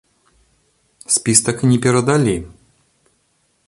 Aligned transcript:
Спіс 1.17 1.37
так 1.51 1.63
і 1.63 1.69
не 1.73 1.77
перадалі. 1.87 2.35